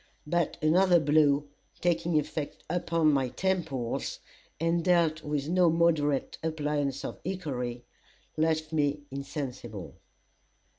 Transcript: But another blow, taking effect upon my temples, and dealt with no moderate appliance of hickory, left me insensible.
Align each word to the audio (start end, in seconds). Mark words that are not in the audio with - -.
But 0.25 0.57
another 0.63 0.99
blow, 0.99 1.45
taking 1.79 2.17
effect 2.19 2.63
upon 2.71 3.13
my 3.13 3.29
temples, 3.29 4.17
and 4.59 4.83
dealt 4.83 5.21
with 5.23 5.47
no 5.47 5.69
moderate 5.69 6.39
appliance 6.41 7.05
of 7.05 7.19
hickory, 7.23 7.83
left 8.35 8.73
me 8.73 9.01
insensible. 9.11 9.93